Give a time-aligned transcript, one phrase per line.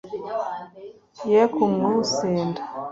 [1.31, 2.61] ye kumusenda